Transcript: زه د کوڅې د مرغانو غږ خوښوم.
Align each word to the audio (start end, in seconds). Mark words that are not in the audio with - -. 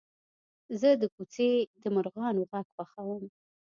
زه 0.79 0.89
د 1.01 1.03
کوڅې 1.15 1.49
د 1.81 1.83
مرغانو 1.95 2.41
غږ 2.51 2.65
خوښوم. 2.75 3.23